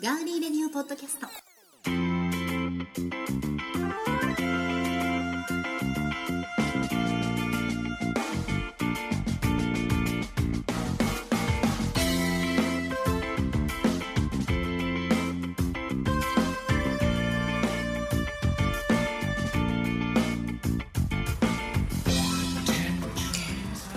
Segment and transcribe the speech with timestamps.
[0.00, 1.26] ガーリーレディオポッドキャスト。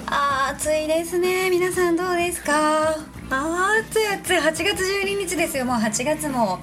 [0.08, 1.52] あー暑いですね。
[1.52, 3.11] 皆さんどうですか？
[3.34, 5.66] あー暑い暑い8月12日ですよ。
[5.66, 6.60] もう8月も。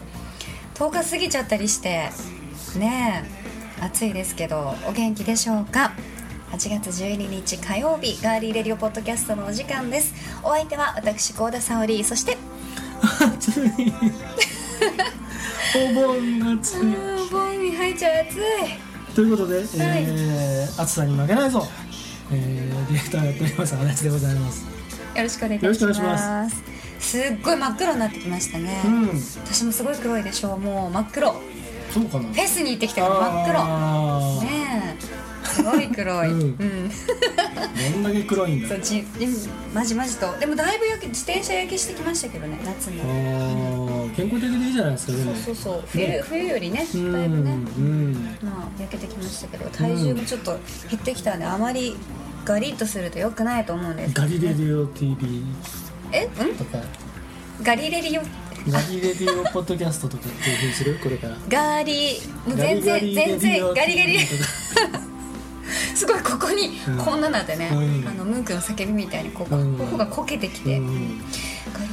[0.74, 2.10] 10日過ぎちゃったりして。
[2.78, 3.24] ね
[3.80, 3.84] え。
[3.84, 5.92] 暑いですけどお元気でしょうか
[6.50, 10.12] ？8月12日火曜日ガーリーレディオポッドキャストのお時間です。
[10.42, 12.04] お相手は私幸田沙織。
[12.04, 12.36] そして
[13.20, 13.92] 暑い。
[15.74, 19.14] お盆暑いうんボンに入っちゃう暑い。
[19.14, 21.66] ということで、えー暑さに負けないぞ、
[22.30, 24.77] えー、ディレクターやっております足立でございます
[25.18, 26.62] よろしくお願いしまます。
[27.00, 29.08] すっごい真っ黒になってきましたね、うん。
[29.44, 31.32] 私もすごい黒いでしょうもう真っ黒。
[31.32, 31.40] フ
[31.94, 32.28] そうかな？
[32.28, 33.60] ェスに行ってきたから真っ黒。
[33.60, 36.40] あねえすごい黒い、ううん。
[36.40, 39.04] んーどんだけ黒いんだそうじうん。
[39.74, 40.38] マジマジと。
[40.38, 44.14] でもだいぶ焼け自転車焼けしてきましたけどね夏あもー。
[44.14, 45.34] 健康的でいいじゃないですかでも。
[45.34, 45.84] そうそうそう。
[45.88, 46.22] 冬,、ね。
[46.28, 47.50] 冬よりねうんだいぶね。
[47.52, 48.14] うん。
[48.42, 50.58] まあ焼けてきましたけど体重もちょっと
[50.90, 51.96] 減ってきたんであまり
[52.48, 54.14] ガリッとすると良くないと思うんです。
[54.14, 55.42] ガリレディオ TV
[56.12, 56.24] え？
[56.24, 56.56] うん？
[56.56, 56.78] とか。
[57.62, 58.22] ガリレリオ。
[58.70, 60.98] ガリレディオポッドキャストとかっていうふうにする？
[61.02, 61.36] これから。
[61.46, 64.18] ガリもう全然全然ガリガリ
[65.94, 66.96] すごいここにうん。
[66.96, 68.08] こんななってね、うん。
[68.08, 69.76] あのムンクの叫びみたいにこう、うん。
[69.76, 71.20] ここがこけてきて、うん。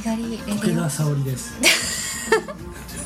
[0.06, 1.52] ガリガリレディ奥田沙織です。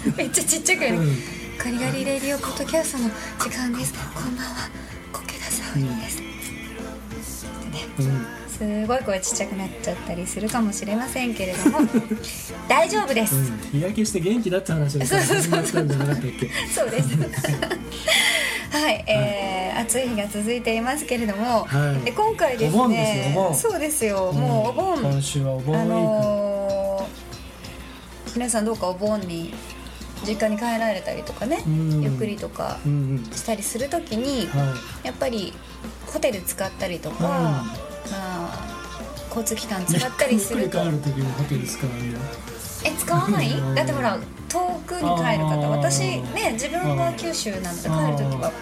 [0.06, 1.18] オ めっちゃちっちゃく、うん。
[1.58, 3.92] ガリガリレディオポッドキャストの時間です。
[4.14, 4.68] こんばんは。
[5.12, 6.29] こけださおりです、うん
[7.96, 11.78] すごい声ちっちゃくなっちゃったりするかもしれませんけれども
[12.68, 13.58] 大丈夫です、うん。
[13.72, 17.08] 日焼けして元気だって話をそうそうそう始まったんじゃなかったっけそうです
[18.70, 29.54] はい、えー暑い日が続いていますけれども、はいで今回ですねそうですよ、もうお盆、今週はお盆ウあのー皆さんどうかお盆に
[30.26, 32.02] 実家に帰られたりとかね、うん。
[32.02, 32.78] ゆっくりとか
[33.34, 35.52] したりするときに、はやっぱり
[36.06, 37.42] ホテル使ったりとか、うん。
[37.42, 37.66] ま
[38.12, 38.66] あ
[39.28, 40.78] 交通機関い使ったりすると。
[40.78, 41.94] ゆっくり帰る時にホテル使うの
[42.84, 43.52] え使わない？
[43.52, 43.74] うん。
[43.74, 48.52] だってほら遠くに帰る方私ね自分は九州なので帰る時は。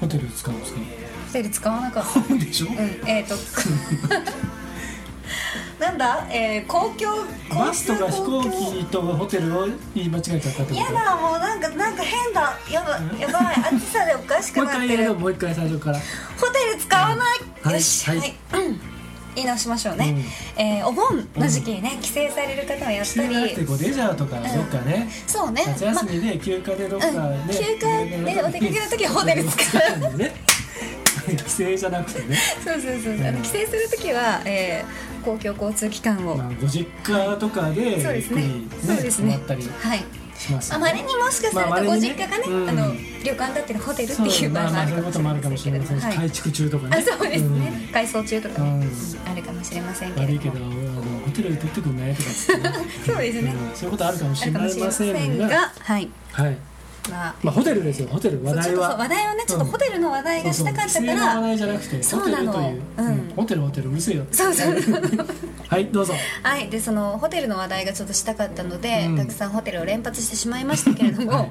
[0.00, 0.80] ホテル使うんですか？
[1.26, 2.20] ホテル使わなかった。
[2.36, 2.74] でしょ、うん
[3.08, 3.34] えっ、ー、と
[5.86, 10.74] なんだ、えー、公共バスとか飛行機とホテルを言い間違えちゃったってこと？
[10.74, 13.76] やだもうなんかなんか変だやばいやばい。
[13.76, 15.98] 暑さでおかしくもう一回なってるやろうもう一回最初から。
[15.98, 16.02] ホ
[16.48, 17.72] テル使わない、うん。
[17.72, 18.10] よし。
[18.10, 18.34] はい。
[18.54, 18.80] うん
[19.36, 20.16] 言い直しましょうね、
[20.56, 25.62] えーお盆の時期にね帰省される方はやっぱ帰省じゃなくてりこうレジャーとかどっかね、そうね。
[25.66, 27.54] 夏休みで休暇でどっかね、うん。
[27.54, 33.28] 休暇でお出かけの時はホテル使う 帰省じゃなくてね、 そうそうそう。
[33.28, 38.42] あの帰省する時は、えー公共交通機関を、まあ、ご実家とかでそうですね。
[38.86, 39.40] そうですね。
[39.48, 40.04] りはい。
[40.70, 42.68] あまりにもしかするとご実家がね、うん。
[42.68, 42.94] あの
[43.24, 44.84] 旅館だっていうのホテルっていう場合もあ
[45.34, 46.96] るかもしれません改築中とかね。
[46.96, 48.82] あそうですね、改装中とか、うん。
[49.28, 50.34] あるかもしれませんうんけれども。
[50.34, 50.64] 悪いけど
[51.24, 52.30] ホテルで取ってくんないとか
[53.04, 53.50] そうですね。
[53.50, 53.54] ん。
[53.74, 55.72] そういうことあるかもしれませんが。
[55.80, 56.08] はい。
[56.30, 56.56] はい
[57.10, 57.34] まあ。
[57.42, 58.08] まあホテルですよ。
[58.08, 58.42] ホテル。
[58.44, 58.96] 話題は。
[58.96, 61.26] 話題はねちょっとホテルの話題がしたかったから。
[61.36, 62.52] 話題じゃなくてそうなの。
[62.52, 63.32] ホテルという、うん。
[63.36, 63.90] ホテルホテル。
[63.90, 64.76] うるせえよそうそう。
[65.68, 66.14] はいどうぞ。
[66.42, 69.16] はいでそのホテルの話題がちょっとしたかったので、うん。
[69.16, 71.50] たくさんホテルを連発してしまいましたけれども、 はい。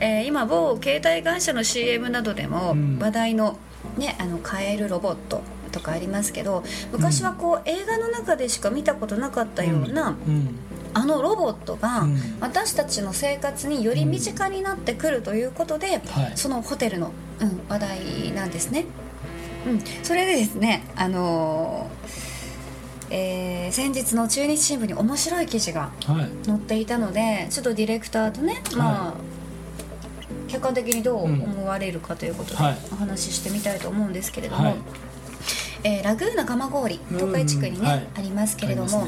[0.00, 2.98] えー今某携帯会社の CM などでもうん。
[3.00, 3.56] 話題の,、
[3.96, 5.42] ね、あのカエルロボット
[5.72, 10.54] とかありますけど昔はこう映画の中でしか見たことなかったような、うん
[10.94, 12.18] あのロボットがうん。
[12.40, 16.02] 私たちの生活により身近になってくるということで、はい。
[16.34, 18.84] そのホテルの、うん、話題なんですね、
[19.66, 26.46] うん、それでですねあのーえー先日の中日新聞に面白い記事がはい。
[26.46, 29.14] 載っていたのでちょっとディレクターとね、まあ
[30.48, 32.76] 客観的にどう思われるかということではい。
[32.92, 34.74] お話ししてみたいと思うんですけれども、はい。
[35.84, 38.06] えーラグーナ蒲郡東海地区にね、うんはい。
[38.16, 39.06] ありますけれども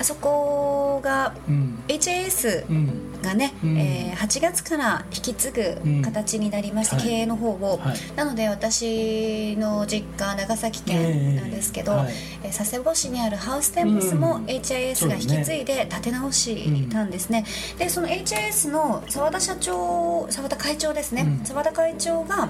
[0.00, 1.78] あ,、そこがうん。
[1.88, 3.12] HAS うん。
[3.22, 3.78] がね、うん。
[3.78, 7.00] えー8月から引き継ぐ形になりまして、うん。
[7.02, 7.96] はい経営の方を、はい。
[8.16, 12.04] なので私の実家長崎県なんですけど、
[12.42, 14.44] え佐世保市にあるハウステンボスもうん。
[14.46, 16.54] HIS が引き継いで立て直し
[16.92, 17.44] なんですね、
[17.78, 21.44] でその HIS の澤田社長澤田会長ですね、うん。
[21.44, 22.48] 澤田会長が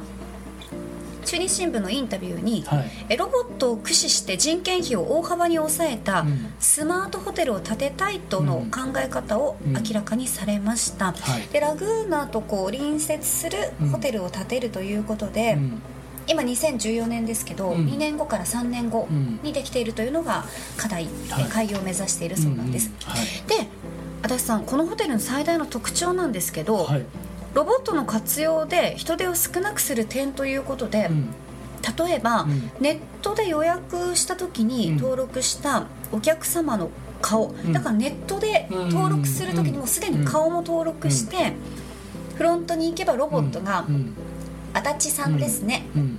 [1.30, 2.90] 中日新聞のインタビューに、はい。
[3.08, 6.52] えロボットを駆使して人件費を大幅に抑えたうん。
[6.58, 11.42] スマートホテルを建てたいとの考え方を明らかにされました、はい。
[11.52, 13.58] でラグーナとこう隣接する
[13.92, 15.82] ホテルを建てるということで、うん。
[16.26, 17.86] 今2014年ですけど、うん。
[17.86, 19.38] 2年後から3年後うん。
[19.44, 20.44] にできているというのが
[20.76, 21.44] 課題、はい。
[21.46, 23.16] え開業を目指しているそうなんです、うんうん。
[23.16, 23.26] はい。
[23.46, 23.68] で
[24.22, 27.06] 足立さんこのホテルの最大の特徴なんですけど、はい
[27.55, 31.29] ロボットの活用で人手を少なくする点ということで、うん。
[32.06, 32.70] 例えば、うん。
[32.81, 34.97] ネットで予約した時にうん。
[34.99, 37.73] 登録したお客様の顔、ん。
[37.73, 41.55] だからネットで登録する時にもうすでに顔も登録して、
[42.37, 44.14] フロントに行けばロボットがうん
[44.73, 46.19] 「足立さんですね」うん。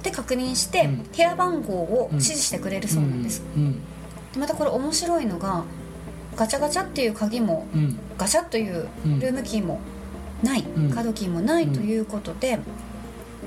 [0.00, 0.96] って確認して、うん。
[1.04, 3.42] 部屋番号を指示してくれるそうなんです、
[4.38, 5.64] またこれ面白いのが
[6.36, 7.98] ガチャガチャっていう鍵もうん。
[8.16, 8.88] ガチャという
[9.20, 9.80] ルームキーも
[10.42, 10.90] ない、ん。
[10.90, 12.58] カードキーもないということで、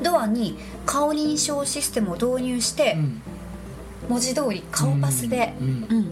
[0.02, 3.22] ドアに顔認証システムを導入して、うん。
[4.10, 5.68] 文字通り顔パスで、うん。
[5.68, 6.12] うん。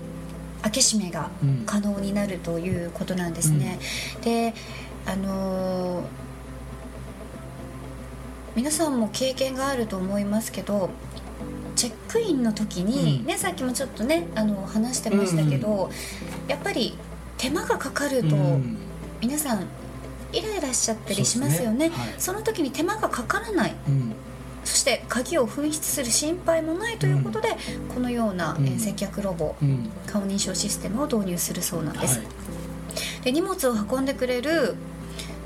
[0.62, 1.64] 開け閉めがうん。
[1.66, 3.80] 可能になるということなんですね、
[4.22, 4.54] で
[5.06, 6.06] あのー
[8.56, 10.90] 皆さんも経験があると思いますけど
[11.76, 13.26] チェックインの時に、うん。
[13.26, 15.90] ねさっきもちょっとねあの話してましたけど、
[16.50, 16.98] やっぱり
[17.38, 18.78] 手間がかかると、うん。
[19.22, 19.66] 皆さん
[20.32, 21.90] イライラしちゃったりしますよね。
[21.90, 21.96] ね。
[21.96, 22.14] はい。
[22.18, 23.76] その時に手間がかからない。
[23.88, 24.14] うん。
[24.64, 27.50] そして鍵を紛失する心配もないということで、
[27.94, 28.66] このような、うん。
[28.68, 29.90] えー接客ロボうん。
[30.06, 32.28] 顔認証システムを導入するそうなんです、はい。
[33.24, 34.76] で荷物を運んでくれる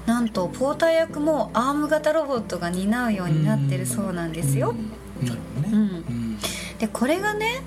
[0.06, 4.76] なんとポーター役もアーム型ロボットが担うようになってるそうなんですよ、
[5.22, 5.28] うん。
[5.28, 5.74] なるほどね。
[5.74, 5.80] うん。
[5.80, 6.38] うん。
[6.80, 7.62] でこれがね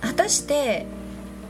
[0.00, 0.86] 果たして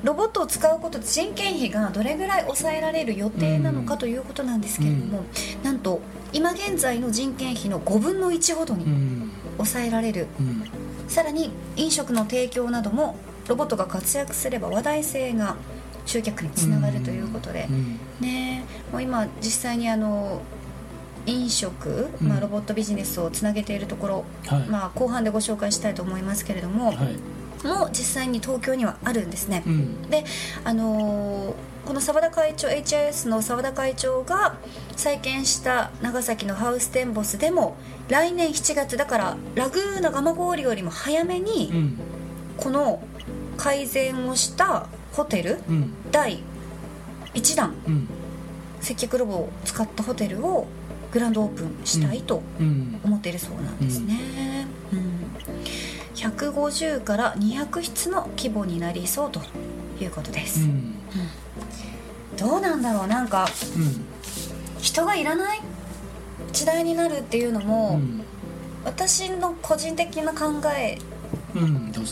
[0.04, 5.24] ロボットを使うことで人件費がどれぐらい抑えられる予定なのかということなんですけれども、
[5.62, 6.00] なんと
[6.32, 9.30] 今現在の人件費の5分の1ほどうにん。
[9.56, 10.64] 抑えられる、うん。
[11.08, 13.16] さらに飲食の提供なども
[13.48, 15.56] ロボットが活躍すれば話題性が
[16.06, 17.98] 集客につながるということで、うん。
[18.20, 20.42] ねもう今実際にあの
[21.26, 22.28] 飲食、うん。
[22.28, 24.60] まあ、ロボットビジネスをつなげているところ、はい。
[24.68, 27.16] まあ、後半でご紹介したいと思いますけれども、はい
[27.64, 30.10] もう実際に東京にはあるんですね、うん。
[30.10, 30.24] で
[30.64, 31.54] あのー
[31.88, 34.58] この澤田会長 HIS の澤田会長が
[34.94, 37.78] 再建した長崎のハウステンボスでも
[38.08, 41.98] 来年7月だからラグーナ蒲郡よりも早めに、うん。
[42.58, 43.00] この
[43.56, 45.94] 改善をしたホテルうん。
[46.10, 46.42] 第
[47.32, 48.08] 1弾うん。
[48.80, 50.66] 接客ロボを使ったホテルを
[51.10, 53.00] グランドオープンしたいとうん。
[53.02, 54.57] 思っているそうなんですね、うん
[56.30, 59.40] 150から200室の規模になりそうと
[60.00, 60.94] いうことです、うん。
[62.36, 63.06] どうなんだろう？
[63.06, 64.04] なんかうん。
[64.80, 65.60] 人がいらない
[66.52, 68.22] 時代になるっていうのも、うん。
[68.84, 70.98] 私の個人的な考え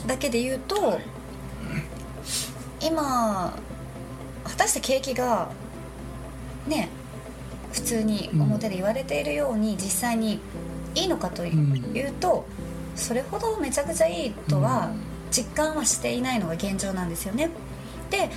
[0.06, 1.00] だけで言うと
[2.80, 3.56] 今
[4.44, 5.48] 果たして景気が
[6.66, 6.88] ね
[7.72, 10.40] 普通に表で言われているように実際に
[10.94, 12.46] いいのかというと、
[12.96, 14.90] それほどめちゃくちゃいいとは
[15.30, 17.50] 実感はしていないのが現状なんですよね。
[18.10, 18.30] で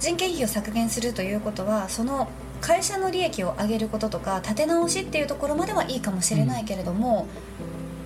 [0.00, 2.28] 人件費を削減するということはその
[2.60, 7.26] 会社の利益を上げることとか立て直しっていうところまではいいかもしれないけれども、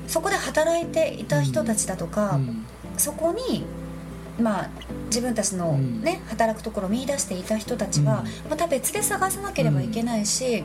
[0.08, 2.64] そこで働いていた人たちだとか、うん。
[2.96, 3.64] そこに
[4.40, 4.70] まあ
[5.06, 6.02] 自分たちのうん。
[6.02, 8.50] ね、働くところを見出していた人たちは、うん。
[8.50, 10.64] また別で探さなければいけないし、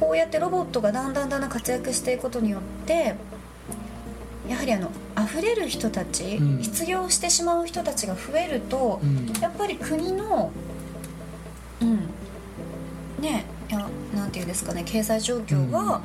[0.00, 3.14] こうやってロボットがだんだんだんだん活躍していくことによって
[4.48, 6.62] やはりあの溢れる人たち、うん。
[6.62, 9.32] 失業してしまう人たちが増えると、うん。
[9.40, 10.50] やっぱり国の
[11.80, 11.98] うん。
[13.22, 16.02] ねいやなんていうんですかね経済状況は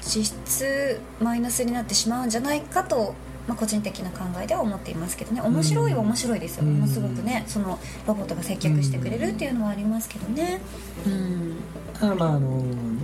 [0.00, 3.14] 実質マイナスになってしまうんじゃないかと、
[3.48, 5.40] まあ、個人的な考えでは思っていますけどね。
[5.40, 6.74] 面白いは面白いですよ、うん。
[6.74, 10.60] ものすごくねそのロボットが接客してくれるっていうのはありますけどね。
[11.06, 11.56] うん。
[11.98, 12.58] ただまああの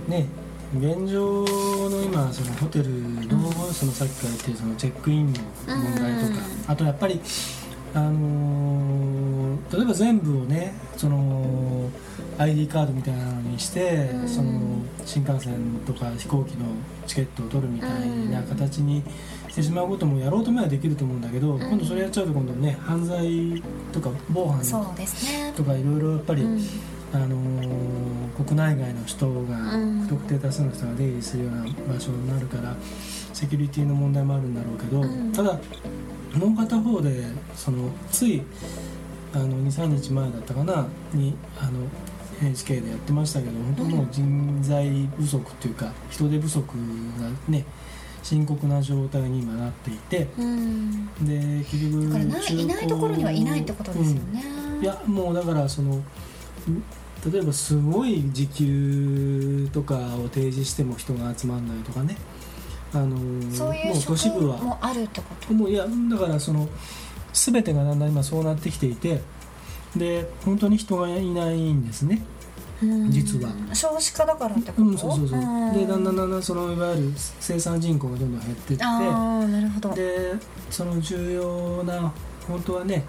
[0.07, 0.27] ね
[0.73, 1.45] 現状
[1.89, 2.89] の今そのホテル
[3.27, 7.19] のそのさっきから言ってるそのチェックインの問題とか、あとやっぱり
[7.93, 9.31] あのー
[9.71, 11.89] 例えば全部をねその
[12.37, 14.27] ID カードみたいなのにして、うん。
[14.27, 16.65] その新幹線とか飛行機の
[17.07, 19.03] チケットを取るみたいな形に
[19.49, 21.59] してしまうこともやろうと思えばできると思うんだけど、ん。
[21.59, 23.61] 今度それやっちゃうと今度ね犯罪
[23.91, 24.61] とか防犯
[25.55, 26.59] とかいろいろやっぱり、うん
[27.13, 30.01] あのー国内外の人が、うん。
[30.01, 31.63] 不特定多数の人が出入りするような
[31.93, 32.75] 場所になるから
[33.33, 35.31] セキュリティの問題もあるんだろうけど、うん。
[35.31, 35.59] ただ
[36.35, 37.25] もう片方で
[37.55, 38.41] そのつい
[39.33, 41.87] あの23日前だったかなにあの、
[42.41, 47.65] NHK でやってましたけど本当もう人材不足っていうか人手不足がね
[48.23, 51.05] 深刻な状態に今なっていてうん。
[51.25, 52.03] で結局
[52.51, 54.43] いないところにはいないってことですよね、
[54.77, 54.83] うん。
[54.83, 56.03] いやもうだからそのん
[57.29, 62.17] 例えばすごい時給とかを提示しても人が集まんないとかね。
[62.93, 64.57] あのもうそういう職都市部は。
[64.57, 65.53] もあるってこと？
[65.53, 66.67] もういやだからその
[67.33, 69.21] 全てがだんだん今そうなってきていて。
[69.93, 72.21] で本当に人がいないんですね、
[72.81, 73.11] うん。
[73.11, 73.51] 実は。
[73.73, 75.73] 少子化だからってこと、うん、そうそうそう、ん。
[75.73, 78.85] でだんだんだんだんそのいわゆる生産人口がどんどん減っていって。
[78.85, 79.93] ああなるほど。
[79.93, 80.33] で
[80.69, 82.13] その重要な
[82.47, 83.03] 本当はね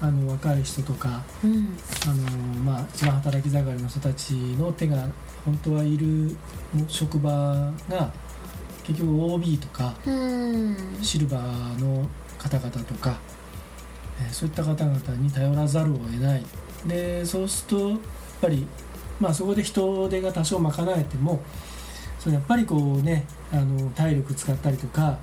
[0.00, 1.76] あの若い人とかうん。
[2.06, 5.08] あの、まあ、一番働き盛りの人たちの手が
[5.44, 6.36] 本当はいる
[6.88, 8.12] 職場が
[8.84, 10.76] 結局 OB とかうん。
[11.02, 13.18] シルバーの方々とか、
[14.20, 16.44] えーそういった方々に頼らざるを得ない。
[16.86, 17.98] でそうするとやっ
[18.40, 18.66] ぱり、
[19.20, 21.40] まあ、そこで人手が多少賄えても
[22.18, 25.18] それやっぱりこうねあの体力使ったりとか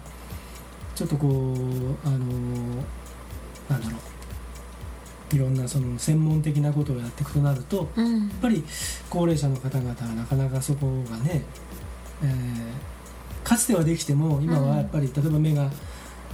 [0.95, 2.17] ちょっとこうあの
[3.69, 3.99] なんだろう
[5.33, 8.63] いろんなその専門的なことをやっていくとなるとやっうんぱり
[9.09, 11.43] 高齢者の方々はなかなかそこがね、
[12.23, 12.95] えー
[13.45, 15.69] かつてはできても今はやっぱり、例えば目が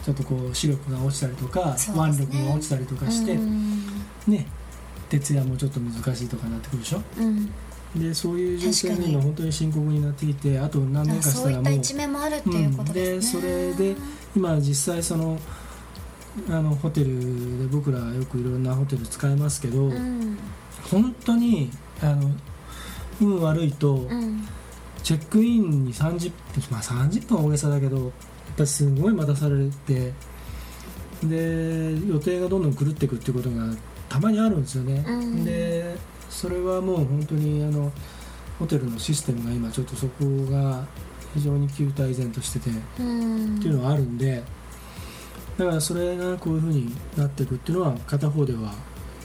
[0.05, 3.85] ちょっとこう視力が落ちたりとか、腕力が落ちたりとかして、うん。
[4.27, 4.47] ね
[5.09, 7.01] 徹夜もちょっと難しいとかなってくるでしょ？
[7.17, 7.51] うん。
[7.97, 9.07] でそういう状況確かに。
[9.07, 13.77] に今本当に深刻になってきてあと何年かしそういったらもうた一面もあるっていうことですね、うん。
[13.77, 14.01] でそれで
[14.37, 15.37] 今実際その
[16.49, 20.37] あのホテルで僕らよくいろんなホテル使いますけど、うん。
[20.89, 21.69] 本当に
[22.01, 22.29] あの
[23.19, 24.47] 運悪いと、うん。
[25.03, 28.11] チェックインに30分まあ30分は大げさだけどやっ
[28.55, 30.13] ぱりすごい待たされて
[31.23, 33.65] で予定がどんどん狂っていくっていうことが
[34.09, 35.45] たまにあるんですよね、うん。
[35.45, 35.95] で
[36.29, 37.91] それはもう本当にあの
[38.59, 40.85] ホテルのシステムが今ちょっとそこが
[41.33, 42.69] 非常に旧態依然としてて
[42.99, 43.57] うん。
[43.57, 44.43] っていうのはあるんで
[45.57, 48.73] だからそれがこういうふうになっていくっていうのは片方では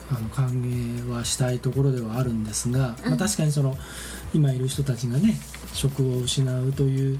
[0.09, 3.75] あの歓迎はしたいところではあるんですが、まあ、確かにその
[4.33, 5.35] 今いる人たちがね
[5.73, 7.19] 職を失うという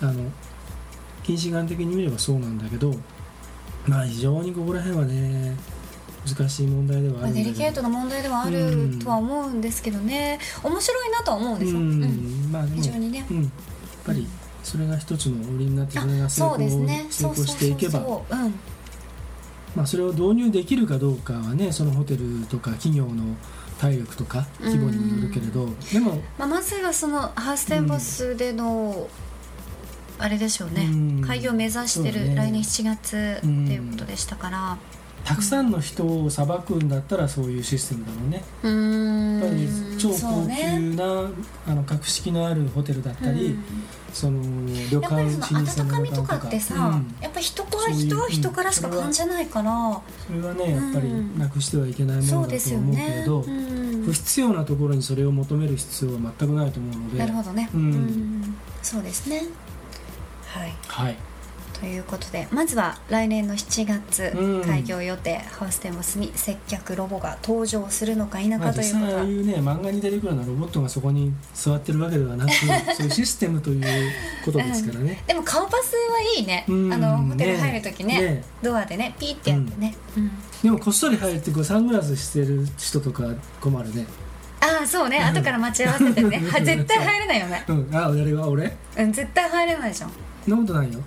[0.00, 0.24] あの
[1.22, 2.94] 近視眼的に見ればそうなんだけど
[3.86, 5.56] まあ非常にここら辺はね
[6.26, 8.98] 難しい問題ではあまあ、るデリケートな問題ではあうん。
[8.98, 10.38] るとは思うんですけどね。
[10.62, 12.48] 面白いなとは思うんですよ、ううん。
[12.48, 13.26] んまあ非常にね。
[13.28, 13.50] うん、やっ
[14.06, 14.28] ぱり
[14.62, 17.06] それが一つの売りになってそれが成功,、ね。
[17.10, 18.22] 成功していけば。
[19.74, 23.24] まあ、それを導入できるかどうかはねそのホテルとか企業の
[23.78, 29.08] 体力とか規模によるけれどでもまあ、まずはそのハウステンボスでの、
[30.18, 31.24] あれでしょうね、うん。
[31.26, 32.34] 開業を目指してる、ね。
[32.34, 34.78] 来年7月っていうことでしたから
[35.24, 38.44] たくさんの人を裁くんだったらそういうシステムだろうね。
[38.62, 39.40] うーん。
[39.40, 41.30] やっぱり超高級な、
[41.66, 43.64] あの格式のあるホテルだったり、うん。
[44.12, 44.42] その
[44.90, 47.14] 旅館老舗の温かみと旅館とかかってさ、うん。
[47.20, 54.02] やっぱ人はそういう人は人からしか感じないから、それはねやっぱりうんなくしてはいけないものだと思うけれど、うん。
[54.04, 57.18] 不必要なところにそれを求める必要は全くないと思うので。
[57.18, 57.80] なるほどね、うん。
[57.80, 58.56] うん。
[58.82, 59.44] そうですね。
[60.46, 60.74] はい。
[60.88, 61.16] はい
[61.82, 64.62] ということでまずは来年の7月うん。
[64.64, 69.04] 開業予定、ハウステンボスに接客ロボが登場するのか否まあ、かということ。
[69.04, 74.12] は、実際ああいうね漫画に出てくるようなロボットがそこに座ってるわけではなくそういうシステムという
[74.44, 76.92] ことですからね、でも顔パスはいいね、うん。
[76.92, 78.44] あのホテル入る時ねね。
[78.62, 80.30] ドアでねピーってやってね、うん。
[80.62, 83.24] でもこっそり入ってこうサングラスしてる人とか
[83.60, 84.06] 困るね。
[84.60, 85.18] ああそうね。
[85.18, 86.38] 後から待ち合わせてね。
[86.48, 87.64] は絶対入れないよね。
[87.66, 87.88] うん。
[87.92, 90.10] あ俺は俺うん絶対入れないじゃん
[90.44, 91.00] そんなことないよ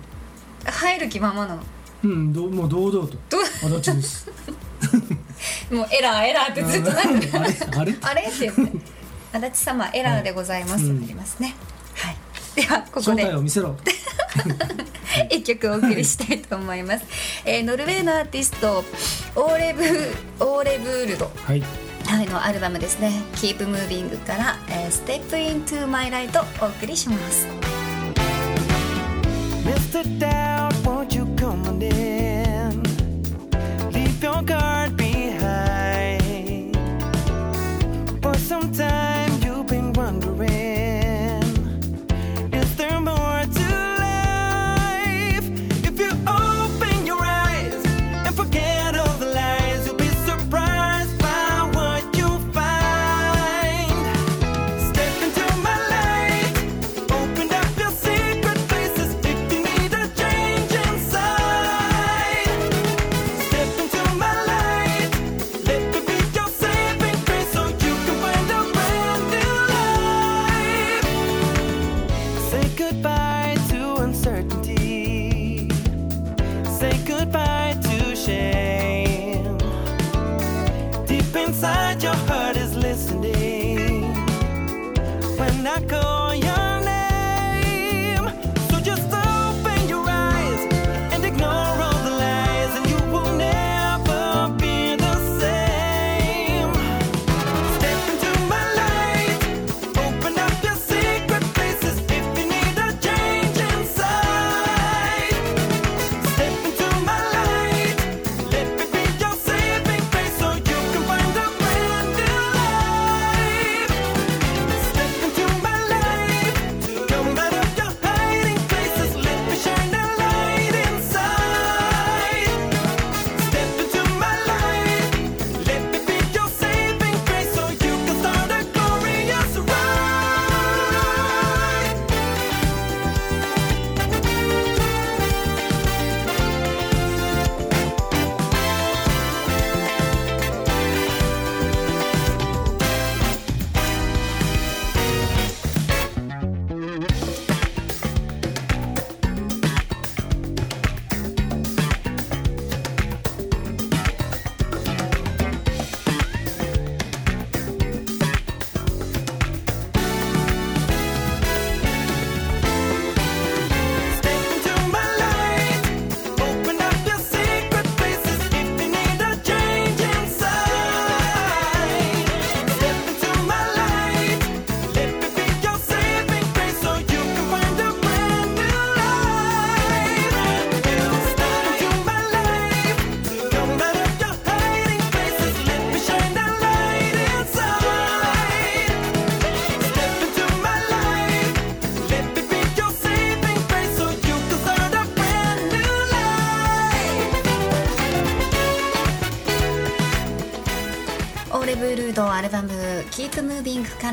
[0.70, 1.62] 入る気ままなの。
[2.04, 3.16] うんどうもう堂々と。
[3.30, 3.80] どう？
[3.80, 4.30] です。
[5.70, 7.30] もうエラーエラーってずっとなってる。
[7.34, 7.54] あれ？
[7.78, 7.96] あれ？
[8.02, 8.22] あれ？
[8.22, 8.96] って言って。
[9.32, 10.86] 足立様エラーでございます。
[10.86, 11.54] となりますね、
[11.94, 12.16] はい。
[12.54, 13.76] ではここ正で体を見せろ。
[15.30, 17.04] 一曲お送りしたいと思います、
[17.46, 18.84] えーノルウェーのアーティスト
[19.34, 21.30] オーレブオーレブールド。
[21.44, 21.62] はい。
[22.06, 25.28] はいのアルバムですね「Keep Moving」から「えー Step
[25.66, 27.75] Into My Light」お送りします
[29.66, 30.02] Mr.
[30.20, 32.82] Doubt, won't you come on in?
[33.92, 35.05] Leave your guard behind.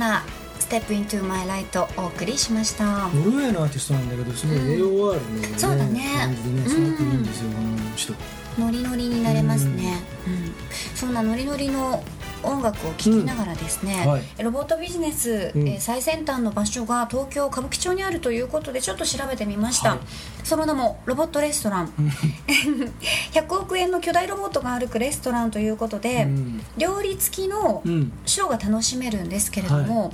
[0.04, 0.24] から
[0.60, 3.08] 「Step Into My Light」をお送りしました。
[3.08, 6.16] ノルウェーのアーティストなんだけどすごい AOR の、ねそうだね。
[6.20, 8.14] 感じでねすごくいいんですよ、この人。
[8.60, 10.54] ノリノリになれますね、うん。
[10.96, 12.04] そんなノリノリの
[12.44, 14.12] 音楽を聴きながらですね、うん。
[14.12, 14.44] はい。
[14.44, 15.68] ロボットビジネス、うん。
[15.68, 20.00] えー最先端の場所が東京歌舞伎町にあるということでちょっと調べてみました、はい。
[20.44, 21.94] その名もロボットレストラン。
[23.34, 26.62] 100億円の巨大ロボットが歩くレストランということで、うん。
[26.78, 28.12] 料理付きのうん。
[28.26, 30.12] ショーが楽しめるんですけれども、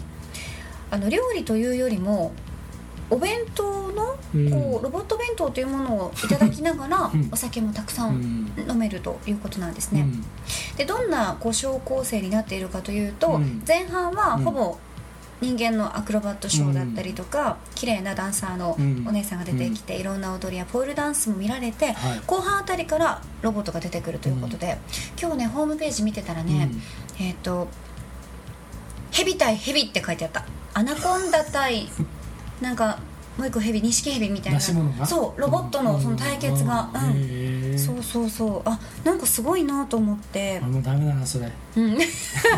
[0.91, 2.31] あの料理というよりも
[3.09, 4.51] お弁当のうん。
[4.51, 7.29] こうロボット弁当というものをいただきながらうん。
[7.31, 8.45] お酒もたくさうん。
[8.45, 10.01] ん飲めるということなんですね。
[10.01, 10.23] うん。
[10.77, 13.63] でどんなこうショー構成になっているかというと、うん。
[13.67, 14.43] 前半はうん。
[14.43, 14.77] ほぼ
[15.41, 19.05] 人間のアクロバットショーだったりとか、綺麗なダンサーのうん。
[19.07, 22.21] お姉さんが出てきて、いろんな踊りやポールダンスも見られて、はい。
[22.27, 24.77] 後半あたりからロボットが出てくるということで、
[25.19, 26.69] 今日ねホームページ見てたらね、
[27.19, 27.69] えっ、と
[29.11, 30.45] 「ヘビ対ヘビ」って書いてあった。
[30.73, 31.89] アナコンダ対
[32.61, 32.99] なんか
[33.39, 34.59] もう一個ヘビ錦ヘビみたいな。
[34.59, 34.73] そ
[35.37, 36.89] うロボットのその対決が。
[36.93, 38.61] うん、そうそうそう。
[38.65, 40.59] あなんかすごいなと思って。
[40.61, 41.49] あもうダメだなそれ。
[41.77, 41.97] うん。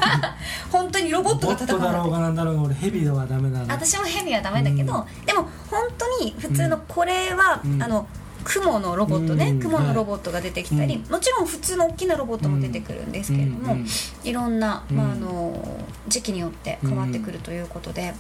[0.72, 3.76] 本当にロボットが戦うだろうがなんだろうが俺ヘビではダメだな。
[3.76, 5.26] 私もヘビはダメだけど、うん。
[5.26, 7.84] でも本当に普通のこれは、うん。
[7.84, 8.08] あの
[8.44, 9.60] 蜘蛛のロボットね、うん。
[9.60, 13.78] 蜘蛛のロボットが出てきたり、はいもちろん普通の大きなロボットも出てくるんですけれども、
[14.24, 18.16] いろんな、うんまあ、あの時期によって変わってくるということで、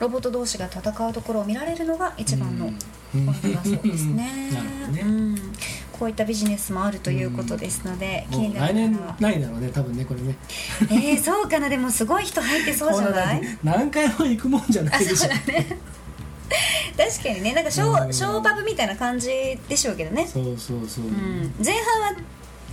[0.00, 2.78] ロボット同士が戦うところを見られるのが一番のうん。
[3.12, 4.50] ポイントだそうですね。
[4.92, 5.36] ねうん、
[5.92, 10.36] こういったビジネスもあるということですので、うになる来年ないだろうね多分ねこれね。
[10.90, 11.68] えー、そうかな。
[11.68, 13.42] でもすごい人入ってそうじゃない？
[13.62, 15.28] 何回も行くもんじゃなあいでしょ。
[15.28, 15.78] ね。
[16.96, 17.52] 確かにね。
[17.52, 17.94] なんかショうん。
[17.94, 19.28] ーショーパブみたいな感じ
[19.68, 21.04] でしょうけどね、そうそうそう。
[21.06, 22.16] うん、前半は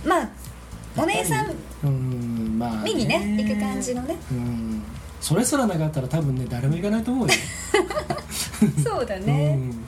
[0.04, 0.28] まあ
[0.96, 1.52] お姉さん
[1.84, 2.58] うん。
[2.58, 4.16] まあ見にね行く感じのね。
[4.30, 4.57] うん
[5.20, 7.34] それすらなかったら多分ね誰も行かないと思うよ。
[8.84, 9.84] そうだうね、ん。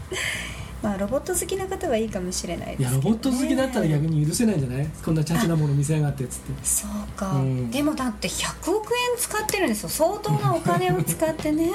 [0.83, 4.87] まあロボット好きな方はいいかもしれないですけど、ね、いやロボット好きだったら逆に許せないんじゃない？
[5.05, 6.53] こんなチャチなもの見せやがってっつって。
[6.65, 7.71] そうか、うん。
[7.71, 9.89] でもだって100億円使ってるんですよ。
[9.89, 11.71] 相当なお金を使ってね。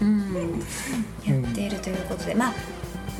[0.00, 0.62] うん。
[1.24, 2.34] やっているということで。
[2.34, 2.54] まあ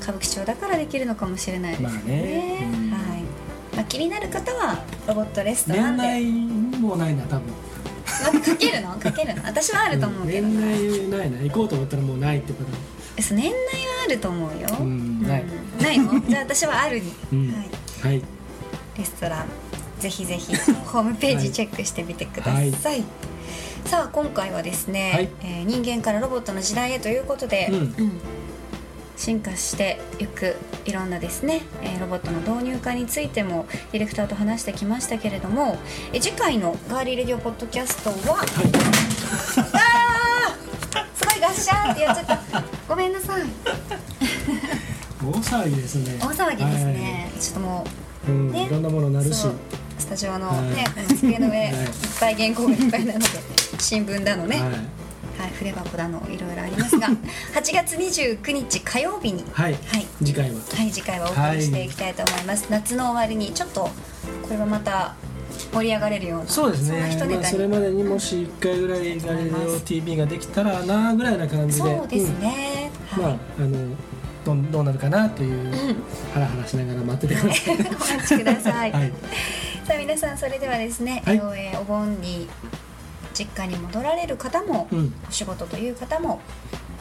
[0.02, 2.58] 歌舞伎町だからできるのかもしれないですね,、まあね。
[2.60, 2.90] うん。
[2.90, 3.22] はい、
[3.76, 7.44] まあ、気になる方はロボットレストラン年で内もないな多分
[8.32, 8.98] まあかけるの？
[8.98, 9.42] かけるの？
[9.44, 11.42] 私はあると思うけど、年内ないな。
[11.42, 13.22] 行こうと思ったらもうないってこと。
[13.22, 13.58] そう年内は
[14.06, 15.44] あると思うよ、うんない。
[15.80, 16.20] ないの？
[16.20, 17.52] じゃあ私はあるに、うん。
[17.52, 17.68] はい、
[18.02, 18.22] はい。
[18.98, 19.46] レストラン。
[20.00, 23.04] ぜひぜひホームページチェックしてみてください、はい。
[23.86, 25.28] さあ今回はですね、はい。
[25.40, 28.20] えー人間からロボットの時代へということで、うん
[29.16, 35.78] 進化していくいろんなですね、えーロボットの導入化についてもディレクターと話してきましたけれども、
[36.12, 38.46] えー次回のガーリーレディオポッドキャストは、 あー
[41.16, 42.38] すごいガッシャやっちゃった。
[42.88, 43.42] ごめんなさい。
[45.22, 46.16] 大騒ぎですね。
[46.20, 47.84] 大騒ぎですね、ちょっともはい、
[48.28, 48.66] うんね。
[48.66, 49.46] いろんなものなるし。
[49.98, 50.60] スタジオのはい。
[50.74, 51.68] ね、この机の上、 はい。
[51.70, 51.76] い、っ
[52.20, 53.26] ぱい原稿がいっぱいなので
[53.78, 54.60] 新聞だのね、
[55.72, 57.08] ははいい、筆箱だのいろいろありますが
[57.54, 60.06] 8月29日火曜日にはい、はい。
[60.18, 63.90] 次回ははい、次回はお送りしていきたいと思います、夏の終わりにちょっとこ
[64.50, 65.14] れはまた
[65.72, 67.00] 盛り上がれるようなそうですね。
[67.00, 71.96] まあ、それまでにもし1回ぐらいガリレオ TV ができたらなぐらいな感じで。
[71.96, 73.22] そうですね、うん。
[73.22, 73.38] まあはい。
[73.58, 73.96] あの
[74.44, 75.72] どんどうなるかなという
[76.34, 77.74] ハラハラしながら待っててください。
[77.80, 79.12] お待ちください、 はい。
[79.86, 81.36] さあ皆さんそれではですね、はい。
[81.36, 82.48] えーお盆に
[83.34, 85.12] 実家に戻られる方も、うん。
[85.28, 86.40] お仕事という方も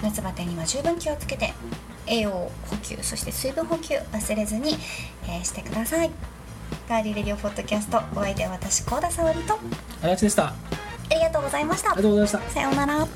[0.02, 1.54] 夏バテには十分気をつけて
[2.08, 4.76] 栄養補給そして水分補給忘れずに、
[5.26, 6.12] えーしてください。
[6.90, 9.58] ガーリーレディオポッドキャストお相手は私高田沙織と
[10.02, 10.48] 足立でした。
[10.48, 10.54] あ
[11.12, 11.90] ありがとうございました。
[11.92, 12.52] りがとうございました。
[12.52, 13.08] さようなら